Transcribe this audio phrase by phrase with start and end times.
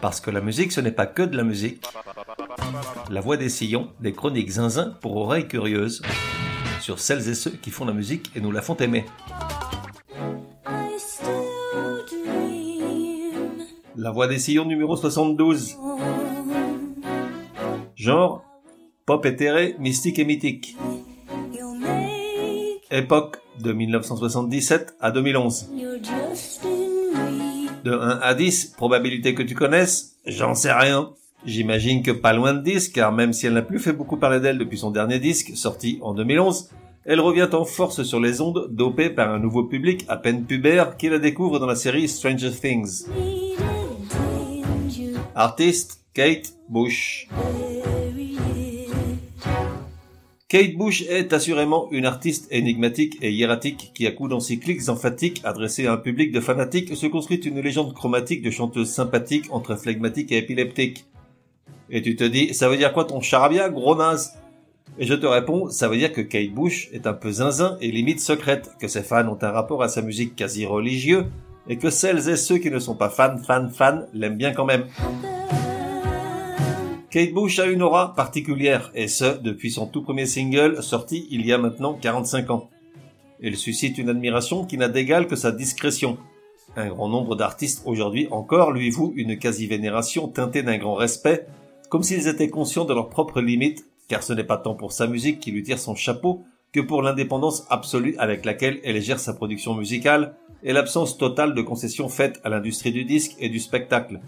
[0.00, 1.84] Parce que la musique, ce n'est pas que de la musique.
[3.10, 6.02] La voix des sillons, des chroniques zinzin pour oreilles curieuses.
[6.80, 9.04] Sur celles et ceux qui font la musique et nous la font aimer.
[13.96, 15.76] La voix des sillons numéro 72.
[17.94, 18.42] Genre,
[19.04, 20.76] pop éthéré, mystique et mythique.
[22.90, 25.68] Époque de 1977 à 2011.
[27.84, 31.10] De 1 à 10, probabilité que tu connaisses, j'en sais rien.
[31.46, 34.40] J'imagine que pas loin de 10, car même si elle n'a plus fait beaucoup parler
[34.40, 36.68] d'elle depuis son dernier disque, sorti en 2011,
[37.06, 40.98] elle revient en force sur les ondes, dopée par un nouveau public à peine pubère
[40.98, 43.06] qui la découvre dans la série Stranger Things.
[45.34, 47.28] Artiste, Kate Bush.
[50.50, 55.86] Kate Bush est assurément une artiste énigmatique et hiératique qui, à coups d'encycliques emphatiques adressées
[55.86, 60.32] à un public de fanatiques, se construit une légende chromatique de chanteuse sympathique entre flegmatique
[60.32, 61.04] et épileptique.
[61.88, 64.32] Et tu te dis, ça veut dire quoi ton charabia, gros naze?
[64.98, 67.92] Et je te réponds, ça veut dire que Kate Bush est un peu zinzin et
[67.92, 71.26] limite secrète, que ses fans ont un rapport à sa musique quasi religieux,
[71.68, 74.64] et que celles et ceux qui ne sont pas fans, fans, fans, l'aiment bien quand
[74.64, 74.86] même.
[77.10, 81.44] Kate Bush a une aura particulière, et ce, depuis son tout premier single, sorti il
[81.44, 82.70] y a maintenant 45 ans.
[83.42, 86.18] Elle suscite une admiration qui n'a d'égal que sa discrétion.
[86.76, 91.48] Un grand nombre d'artistes aujourd'hui encore lui vouent une quasi-vénération teintée d'un grand respect,
[91.88, 95.08] comme s'ils étaient conscients de leurs propres limites, car ce n'est pas tant pour sa
[95.08, 99.34] musique qui lui tire son chapeau, que pour l'indépendance absolue avec laquelle elle gère sa
[99.34, 104.20] production musicale, et l'absence totale de concessions faites à l'industrie du disque et du spectacle.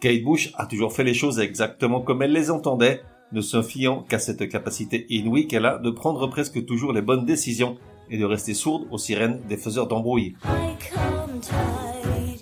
[0.00, 4.04] Kate Bush a toujours fait les choses exactement comme elle les entendait, ne se fiant
[4.08, 7.76] qu'à cette capacité inouïe qu'elle a de prendre presque toujours les bonnes décisions
[8.10, 10.34] et de rester sourde aux sirènes des faiseurs d'embrouilles.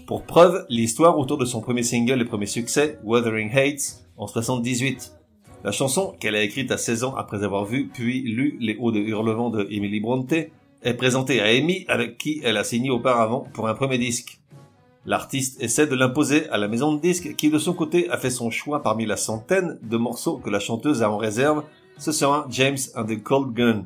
[0.06, 5.12] Pour preuve, l'histoire autour de son premier single et premier succès, Wuthering Hates, en 78.
[5.64, 8.92] La chanson, qu'elle a écrite à 16 ans après avoir vu puis lu Les Hauts
[8.92, 13.48] de Hurlement de Emily Bronte, est présentée à Amy avec qui elle a signé auparavant
[13.52, 14.38] pour un premier disque.
[15.06, 18.28] L'artiste essaie de l'imposer à la maison de disques qui de son côté a fait
[18.28, 21.62] son choix parmi la centaine de morceaux que la chanteuse a en réserve.
[21.96, 23.84] Ce sera James and the Cold Gun.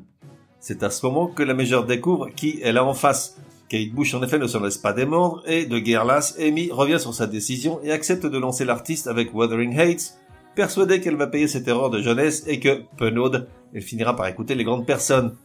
[0.61, 3.37] C'est à ce moment que la majeure découvre qui elle a en face.
[3.69, 6.99] Kate Bush en effet ne s'en laisse pas démordre et de guerre lasse, Amy revient
[6.99, 10.15] sur sa décision et accepte de lancer l'artiste avec Wuthering Heights,
[10.55, 14.55] persuadée qu'elle va payer cette erreur de jeunesse et que, penaude, elle finira par écouter
[14.55, 15.37] les grandes personnes.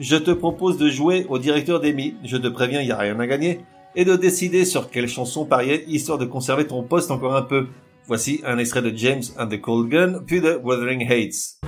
[0.00, 3.20] Je te propose de jouer au directeur d'Amy, je te préviens, il y a rien
[3.20, 3.60] à gagner,
[3.94, 7.66] et de décider sur quelle chanson parier histoire de conserver ton poste encore un peu.
[8.06, 11.58] Voici un extrait de James and the Cold Gun, puis de Wuthering Heights.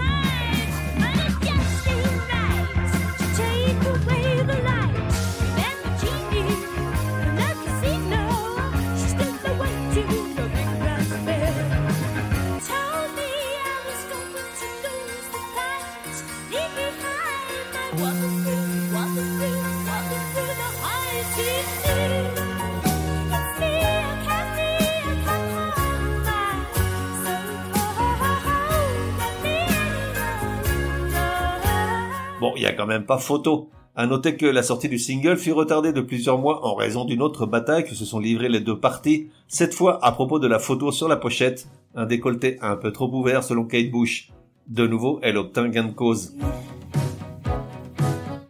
[32.40, 33.68] Bon, il y a quand même pas photo.
[33.94, 37.20] À noter que la sortie du single fut retardée de plusieurs mois en raison d'une
[37.20, 40.58] autre bataille que se sont livrées les deux parties, cette fois à propos de la
[40.58, 44.32] photo sur la pochette, un décolleté un peu trop ouvert selon Kate Bush.
[44.68, 46.34] De nouveau, elle obtint gain de cause.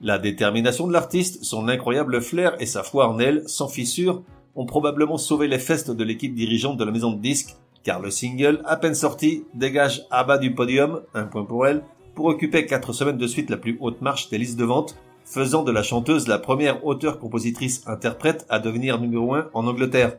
[0.01, 4.23] La détermination de l'artiste, son incroyable flair et sa foi en elle, sans fissure,
[4.55, 8.13] ont probablement sauvé les festes de l'équipe dirigeante de la maison de disques, car le
[8.13, 11.83] single, à peine sorti, dégage à bas du podium, un point pour elle,
[12.21, 14.95] pour occuper quatre semaines de suite la plus haute marche des listes de vente,
[15.25, 20.19] faisant de la chanteuse la première auteure-compositrice-interprète à devenir numéro 1 en Angleterre.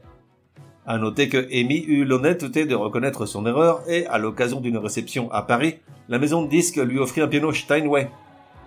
[0.87, 5.31] À noter que Amy eut l'honnêteté de reconnaître son erreur et, à l'occasion d'une réception
[5.31, 5.75] à Paris,
[6.09, 8.09] la maison de disques lui offrit un piano Steinway.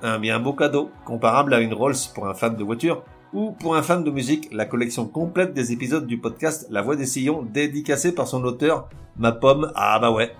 [0.05, 3.03] Un bien beau cadeau, comparable à une Rolls pour un fan de voiture,
[3.33, 6.95] ou pour un fan de musique, la collection complète des épisodes du podcast La Voix
[6.95, 10.31] des Sillons, dédicacée par son auteur, Ma Pomme, ah bah ouais.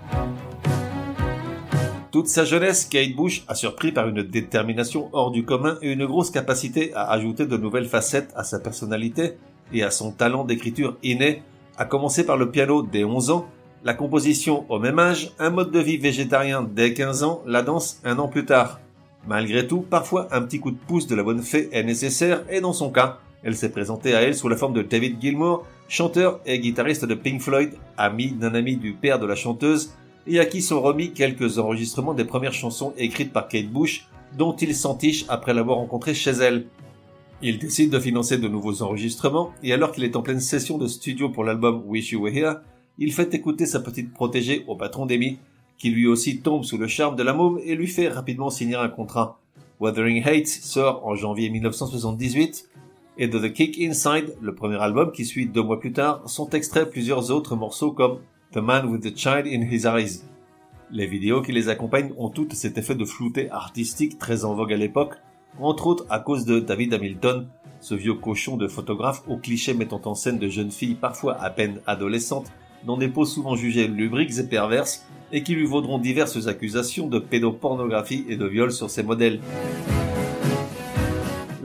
[2.15, 6.05] Toute sa jeunesse, Kate Bush a surpris par une détermination hors du commun et une
[6.05, 9.33] grosse capacité à ajouter de nouvelles facettes à sa personnalité
[9.73, 11.43] et à son talent d'écriture inné,
[11.77, 13.47] à commencer par le piano dès 11 ans,
[13.83, 17.99] la composition au même âge, un mode de vie végétarien dès 15 ans, la danse
[18.05, 18.79] un an plus tard.
[19.27, 22.61] Malgré tout, parfois un petit coup de pouce de la bonne fée est nécessaire et
[22.61, 26.39] dans son cas, elle s'est présentée à elle sous la forme de David Gilmour, chanteur
[26.45, 29.91] et guitariste de Pink Floyd, ami d'un ami du père de la chanteuse,
[30.27, 34.07] et à qui sont remis quelques enregistrements des premières chansons écrites par Kate Bush,
[34.37, 36.65] dont il s'entiche après l'avoir rencontrée chez elle.
[37.41, 40.87] Il décide de financer de nouveaux enregistrements, et alors qu'il est en pleine session de
[40.87, 42.55] studio pour l'album Wish You Were Here,
[42.97, 45.37] il fait écouter sa petite protégée au patron d'Amy,
[45.77, 48.75] qui lui aussi tombe sous le charme de la môme et lui fait rapidement signer
[48.75, 49.39] un contrat.
[49.79, 52.69] Wuthering Heights sort en janvier 1978
[53.17, 56.49] et de The Kick Inside, le premier album qui suit deux mois plus tard, sont
[56.51, 58.19] extraits plusieurs autres morceaux comme
[58.55, 60.23] The Man with the Child in His Eyes.
[60.89, 64.71] Les vidéos qui les accompagnent ont toutes cet effet de flouté artistique très en vogue
[64.71, 65.15] à l'époque,
[65.59, 67.49] entre autres à cause de David Hamilton,
[67.81, 71.49] ce vieux cochon de photographe aux clichés mettant en scène de jeunes filles parfois à
[71.49, 72.49] peine adolescentes,
[72.85, 77.19] dont des peaux souvent jugées lubriques et perverses, et qui lui vaudront diverses accusations de
[77.19, 79.41] pédopornographie et de viol sur ses modèles.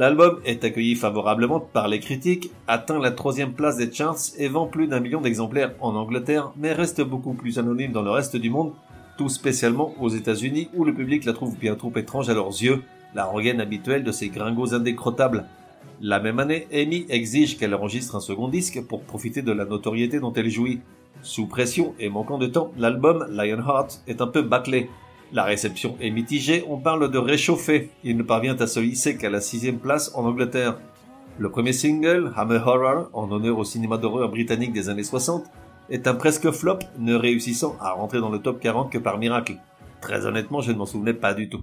[0.00, 4.67] L'album est accueilli favorablement par les critiques, atteint la troisième place des charts et vend
[4.67, 8.49] plus d'un million d'exemplaires en Angleterre, mais reste beaucoup plus anonyme dans le reste du
[8.49, 8.73] monde,
[9.19, 12.82] tout spécialement aux États-Unis où le public la trouve bien trop étrange à leurs yeux,
[13.14, 15.44] la rengaine habituelle de ces gringos indécrottables.
[16.00, 20.19] La même année, Amy exige qu'elle enregistre un second disque pour profiter de la notoriété
[20.19, 20.81] dont elle jouit.
[21.20, 24.88] Sous pression et manquant de temps, l'album Lionheart est un peu bâclé.
[25.32, 27.90] La réception est mitigée, on parle de réchauffer.
[28.02, 30.76] Il ne parvient à se hisser qu'à la sixième place en Angleterre.
[31.38, 35.44] Le premier single, Hammer Horror, en honneur au cinéma d'horreur britannique des années 60,
[35.88, 39.54] est un presque flop, ne réussissant à rentrer dans le top 40 que par miracle.
[40.00, 41.62] Très honnêtement, je ne m'en souvenais pas du tout.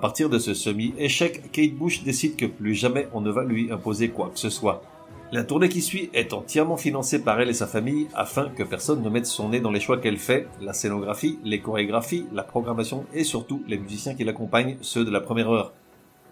[0.00, 4.08] Partir de ce semi-échec, Kate Bush décide que plus jamais on ne va lui imposer
[4.08, 4.82] quoi que ce soit.
[5.30, 9.02] La tournée qui suit est entièrement financée par elle et sa famille afin que personne
[9.02, 13.04] ne mette son nez dans les choix qu'elle fait, la scénographie, les chorégraphies, la programmation
[13.14, 15.72] et surtout les musiciens qui l'accompagnent, ceux de la première heure.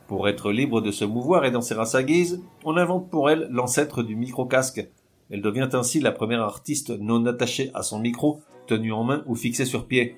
[0.08, 3.46] Pour être libre de se mouvoir et danser à sa guise, on invente pour elle
[3.50, 4.88] l'ancêtre du micro-casque.
[5.30, 9.36] Elle devient ainsi la première artiste non attachée à son micro, tenue en main ou
[9.36, 10.16] fixée sur pied.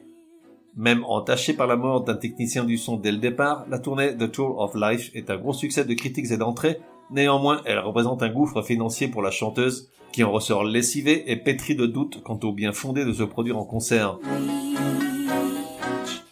[0.77, 4.31] Même entachée par la mort d'un technicien du son dès le départ, la tournée The
[4.31, 6.79] Tour of Life est un gros succès de critiques et d'entrées.
[7.11, 11.75] Néanmoins, elle représente un gouffre financier pour la chanteuse, qui en ressort lessivée et pétrie
[11.75, 14.19] de doutes quant au bien fondé de se produire en concert.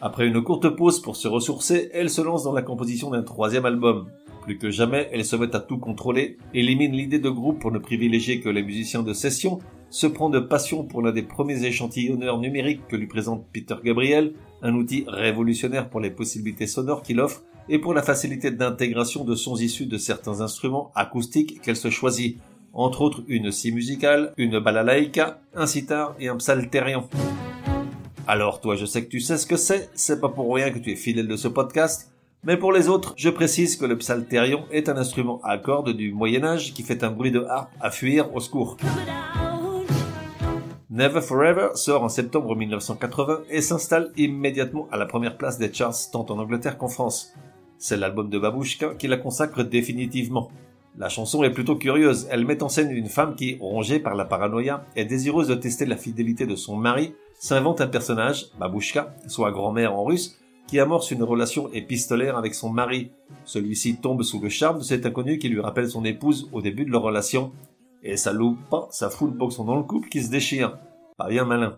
[0.00, 3.66] Après une courte pause pour se ressourcer, elle se lance dans la composition d'un troisième
[3.66, 4.08] album.
[4.42, 7.80] Plus que jamais, elle se met à tout contrôler, élimine l'idée de groupe pour ne
[7.80, 9.58] privilégier que les musiciens de session,
[9.90, 14.34] se prend de passion pour l'un des premiers échantillonneurs numériques que lui présente Peter Gabriel,
[14.62, 19.34] un outil révolutionnaire pour les possibilités sonores qu'il offre et pour la facilité d'intégration de
[19.34, 22.38] sons issus de certains instruments acoustiques qu'elle se choisit,
[22.72, 27.08] entre autres une scie musicale, une balalaïka, un sitar et un psalterion.
[28.26, 30.78] Alors toi, je sais que tu sais ce que c'est, c'est pas pour rien que
[30.78, 32.12] tu es fidèle de ce podcast,
[32.44, 36.12] mais pour les autres, je précise que le psalterion est un instrument à cordes du
[36.12, 38.76] Moyen Âge qui fait un bruit de harpe à fuir au secours.
[40.98, 46.10] Never Forever sort en septembre 1980 et s'installe immédiatement à la première place des charts
[46.10, 47.34] tant en Angleterre qu'en France.
[47.78, 50.50] C'est l'album de Babushka qui la consacre définitivement.
[50.96, 54.24] La chanson est plutôt curieuse, elle met en scène une femme qui, rongée par la
[54.24, 59.52] paranoïa, est désireuse de tester la fidélité de son mari, s'invente un personnage, Babushka, soit
[59.52, 60.36] grand-mère en russe,
[60.66, 63.12] qui amorce une relation épistolaire avec son mari.
[63.44, 66.84] Celui-ci tombe sous le charme de cet inconnu qui lui rappelle son épouse au début
[66.84, 67.52] de leur relation.
[68.02, 70.76] Et ça loupe pas, ça fout le boxon dans le couple qui se déchire.
[71.18, 71.76] Pas malin.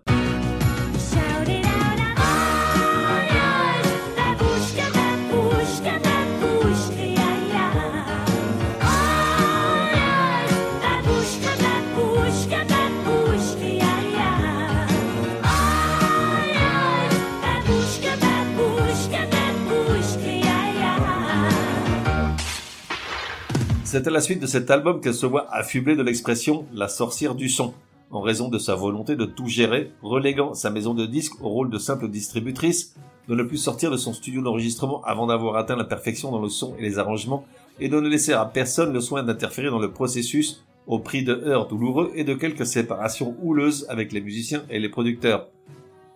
[23.85, 27.35] C'est à la suite de cet album qu'elle se voit affublée de l'expression la sorcière
[27.35, 27.73] du son
[28.11, 31.71] en raison de sa volonté de tout gérer, reléguant sa maison de disques au rôle
[31.71, 32.95] de simple distributrice,
[33.29, 36.49] de ne plus sortir de son studio d'enregistrement avant d'avoir atteint la perfection dans le
[36.49, 37.45] son et les arrangements,
[37.79, 41.35] et de ne laisser à personne le soin d'interférer dans le processus au prix de
[41.35, 45.49] heurts douloureux et de quelques séparations houleuses avec les musiciens et les producteurs.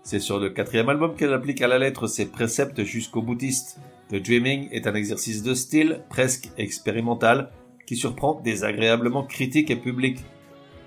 [0.03, 3.79] C'est sur le quatrième album qu'elle applique à la lettre ses préceptes jusqu'au boutiste.
[4.11, 7.51] The Dreaming est un exercice de style presque expérimental
[7.87, 10.19] qui surprend désagréablement critique et public.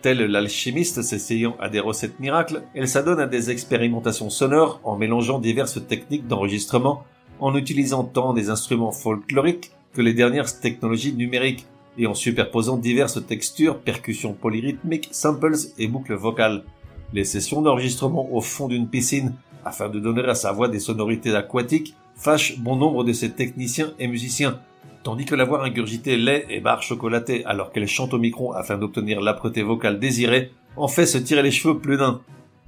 [0.01, 5.39] Tel l'alchimiste s'essayant à des recettes miracles, elle s'adonne à des expérimentations sonores en mélangeant
[5.39, 7.04] diverses techniques d'enregistrement,
[7.39, 11.66] en utilisant tant des instruments folkloriques que les dernières technologies numériques,
[11.98, 16.63] et en superposant diverses textures, percussions polyrythmiques, samples et boucles vocales.
[17.12, 19.34] Les sessions d'enregistrement au fond d'une piscine,
[19.66, 23.94] afin de donner à sa voix des sonorités aquatiques, fâchent bon nombre de ses techniciens
[23.98, 24.60] et musiciens,
[25.08, 28.78] Tandis que la voix ingurgiter lait et barre chocolatée alors qu'elle chante au micro afin
[28.78, 32.20] d'obtenir l'âpreté vocale désirée en fait se tirer les cheveux plus d'un.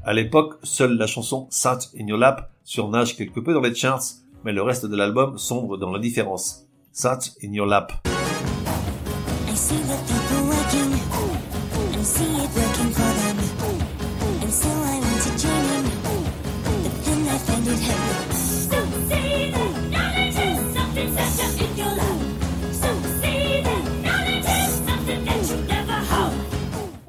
[0.06, 4.06] À l'époque, seule la chanson Sat in Your Lap surnage quelque peu dans les charts,
[4.46, 6.66] mais le reste de l'album sombre dans l'indifférence.
[6.94, 7.92] Sat in Your Lap.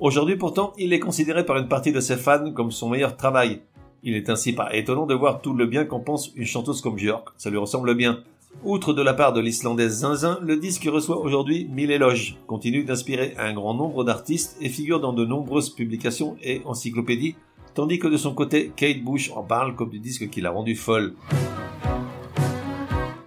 [0.01, 3.61] Aujourd'hui pourtant, il est considéré par une partie de ses fans comme son meilleur travail.
[4.03, 6.97] Il est ainsi pas étonnant de voir tout le bien qu'en pense une chanteuse comme
[6.97, 8.21] Björk, ça lui ressemble bien.
[8.65, 13.35] Outre de la part de l'islandaise Zinzin, le disque reçoit aujourd'hui mille éloges, continue d'inspirer
[13.39, 17.37] un grand nombre d'artistes et figure dans de nombreuses publications et encyclopédies,
[17.75, 20.77] tandis que de son côté, Kate Bush en parle comme du disque qui l'a rendu
[20.77, 21.15] folle.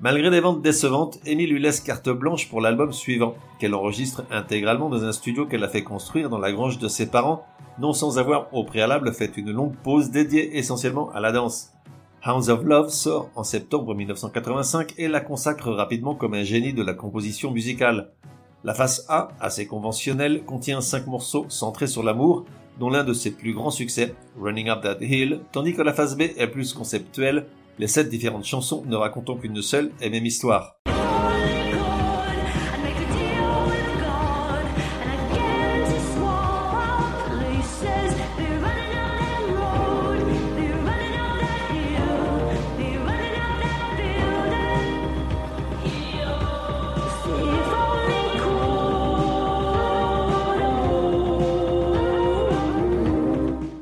[0.04, 4.90] Malgré des ventes décevantes, Amy lui laisse carte blanche pour l'album suivant, qu'elle enregistre intégralement
[4.90, 7.46] dans un studio qu'elle a fait construire dans la grange de ses parents,
[7.80, 11.72] non sans avoir au préalable fait une longue pause dédiée essentiellement à la danse.
[12.28, 16.84] Hounds of Love sort en septembre 1985 et la consacre rapidement comme un génie de
[16.84, 18.12] la composition musicale.
[18.66, 22.44] La face A, assez conventionnelle, contient cinq morceaux centrés sur l'amour,
[22.78, 26.18] dont l'un de ses plus grands succès, Running Up That Hill, tandis que la face
[26.18, 27.46] B est plus conceptuelle,
[27.80, 30.83] les sept différentes chansons ne racontant qu'une seule et même histoire.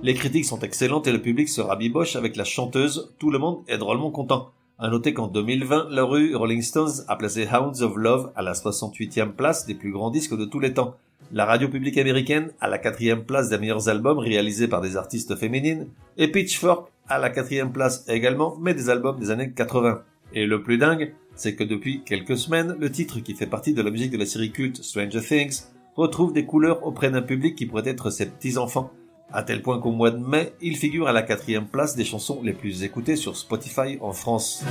[0.03, 3.13] Les critiques sont excellentes et le public se rabiboche avec la chanteuse.
[3.19, 4.49] Tout le monde est drôlement content.
[4.79, 8.53] À noter qu'en 2020, la rue Rolling Stones a placé Hounds of Love à la
[8.53, 10.95] 68e place des plus grands disques de tous les temps.
[11.31, 15.35] La radio publique américaine à la quatrième place des meilleurs albums réalisés par des artistes
[15.35, 20.01] féminines et Pitchfork à la quatrième place également, mais des albums des années 80.
[20.33, 23.83] Et le plus dingue, c'est que depuis quelques semaines, le titre qui fait partie de
[23.83, 25.61] la musique de la série culte Stranger Things
[25.95, 28.91] retrouve des couleurs auprès d'un public qui pourrait être ses petits-enfants
[29.33, 32.41] à tel point qu'au mois de mai, il figure à la quatrième place des chansons
[32.43, 34.63] les plus écoutées sur Spotify en France.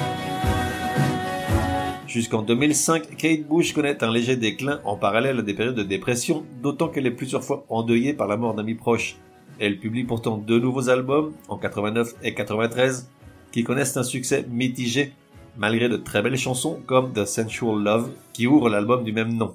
[2.07, 6.45] Jusqu'en 2005, Kate Bush connaît un léger déclin en parallèle à des périodes de dépression,
[6.61, 9.17] d'autant qu'elle est plusieurs fois endeuillée par la mort d'amis proches.
[9.61, 13.09] Elle publie pourtant deux nouveaux albums, en 89 et 93,
[13.53, 15.13] qui connaissent un succès mitigé,
[15.57, 19.55] malgré de très belles chansons comme The Sensual Love, qui ouvre l'album du même nom.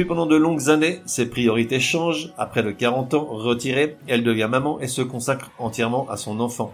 [0.00, 2.32] Puis pendant de longues années, ses priorités changent.
[2.38, 6.72] Après de 40 ans retirée, elle devient maman et se consacre entièrement à son enfant.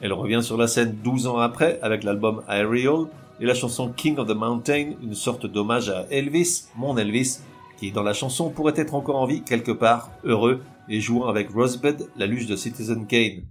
[0.00, 3.08] Elle revient sur la scène 12 ans après avec l'album Aerial
[3.40, 7.40] et la chanson King of the Mountain, une sorte d'hommage à Elvis, mon Elvis,
[7.76, 11.50] qui dans la chanson pourrait être encore en vie quelque part, heureux et jouant avec
[11.50, 13.42] Rosebud, la luge de Citizen Kane.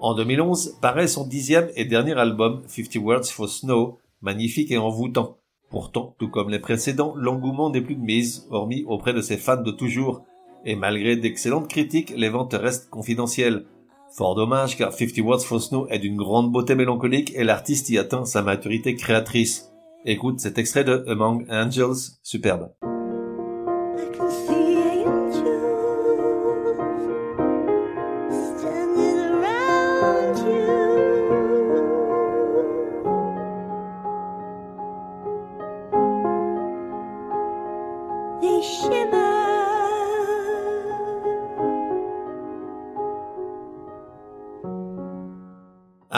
[0.00, 5.36] En 2011, paraît son dixième et dernier album, Fifty Words for Snow, magnifique et envoûtant.
[5.68, 9.60] Pourtant, tout comme les précédents, l'engouement n'est plus de mise, hormis auprès de ses fans
[9.60, 10.22] de toujours.
[10.64, 13.66] Et malgré d'excellentes critiques, les ventes restent confidentielles.
[14.16, 17.98] Fort dommage car Fifty Words for Snow est d'une grande beauté mélancolique et l'artiste y
[17.98, 19.72] atteint sa maturité créatrice.
[20.06, 22.70] Écoute cet extrait de Among Angels, superbe.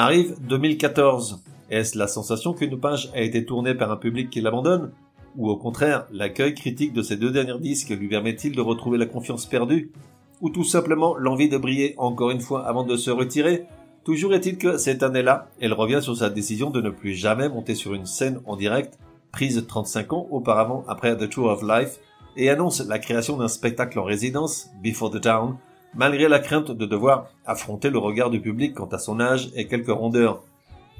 [0.08, 1.42] Arrive 2014.
[1.68, 4.90] Est-ce la sensation qu'une page a été tournée par un public qui l'abandonne?
[5.36, 9.04] Ou au contraire, l'accueil critique de ces deux derniers disques lui permet-il de retrouver la
[9.04, 9.92] confiance perdue?
[10.40, 13.66] Ou tout simplement l'envie de briller encore une fois avant de se retirer?
[14.02, 17.74] Toujours est-il que cette année-là, elle revient sur sa décision de ne plus jamais monter
[17.74, 18.98] sur une scène en direct
[19.30, 22.00] prise 35 ans auparavant après The Tour of Life,
[22.38, 25.58] et annonce la création d'un spectacle en résidence, Before the Town,
[25.95, 29.66] malgré la crainte de devoir affronter le regard du public quant à son âge et
[29.66, 30.42] quelques rondeurs.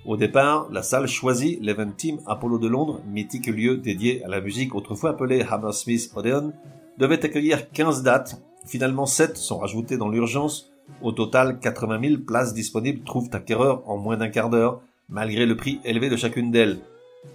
[0.05, 4.41] Au départ, la salle choisit l'Event Team Apollo de Londres, mythique lieu dédié à la
[4.41, 6.53] musique autrefois appelé Hammersmith Odeon,
[6.99, 8.41] devait accueillir 15 dates.
[8.67, 10.71] Finalement, 7 sont rajoutées dans l'urgence.
[11.03, 15.57] Au total, 80 000 places disponibles trouvent acquéreur en moins d'un quart d'heure, malgré le
[15.57, 16.79] prix élevé de chacune d'elles.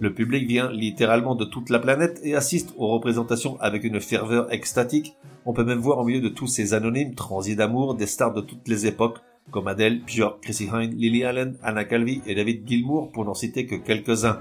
[0.00, 4.52] Le public vient littéralement de toute la planète et assiste aux représentations avec une ferveur
[4.52, 5.16] extatique.
[5.46, 8.40] On peut même voir au milieu de tous ces anonymes transis d'amour des stars de
[8.40, 9.18] toutes les époques,
[9.50, 13.66] comme Adele, Björk, Chrissy Hine, Lily Allen, Anna Calvi et David Gilmour, pour n'en citer
[13.66, 14.40] que quelques-uns.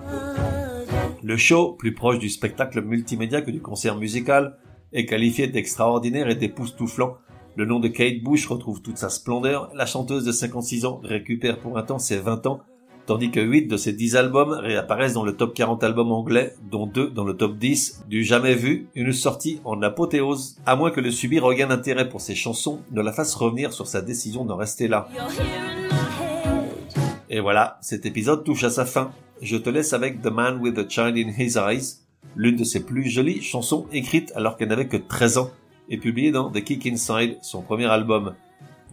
[1.24, 4.58] Le show, plus proche du spectacle multimédia que du concert musical,
[4.92, 7.18] est qualifié d'extraordinaire et d'époustouflant.
[7.56, 11.60] Le nom de Kate Bush retrouve toute sa splendeur, la chanteuse de 56 ans récupère
[11.60, 12.62] pour un temps ses 20 ans,
[13.06, 16.88] tandis que 8 de ses 10 albums réapparaissent dans le top 40 albums anglais, dont
[16.88, 21.02] 2 dans le top 10 du jamais vu, une sortie en apothéose, à moins que
[21.02, 24.54] le subir regagne intérêt pour ses chansons ne la fasse revenir sur sa décision de
[24.54, 25.08] rester là.
[27.30, 29.12] Et voilà, cet épisode touche à sa fin.
[29.42, 31.98] Je te laisse avec The Man with the Child in His Eyes,
[32.36, 35.52] l'une de ses plus jolies chansons écrites alors qu'elle n'avait que 13 ans,
[35.90, 38.36] et publiée dans The Kick Inside, son premier album.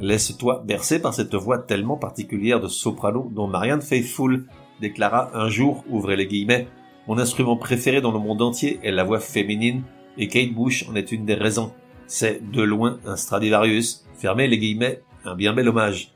[0.00, 4.46] Laisse-toi bercer par cette voix tellement particulière de soprano dont Marianne Faithfull
[4.80, 6.68] déclara un jour, ouvrez les guillemets,
[7.06, 9.82] mon instrument préféré dans le monde entier est la voix féminine,
[10.16, 11.72] et Kate Bush en est une des raisons.
[12.06, 16.14] C'est de loin un Stradivarius, fermez les guillemets, un bien bel hommage.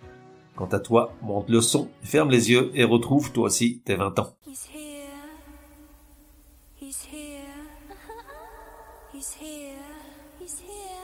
[0.57, 4.19] Quant à toi, monte le son, ferme les yeux et retrouve toi aussi tes 20
[4.19, 4.35] ans.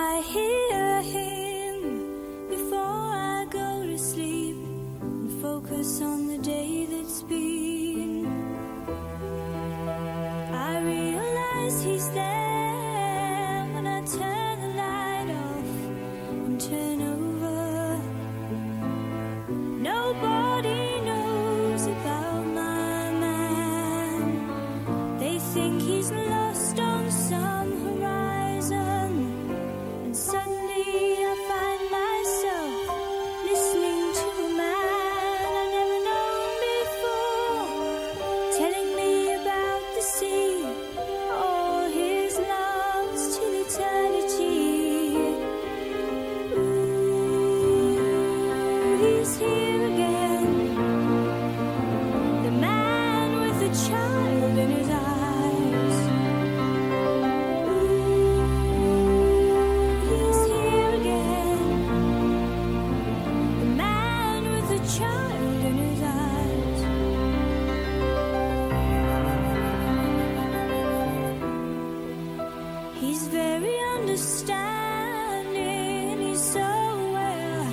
[73.11, 76.21] He's very understanding.
[76.21, 77.67] He's so aware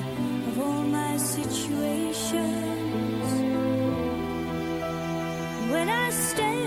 [0.49, 3.33] of all my situations.
[5.71, 6.67] When I stay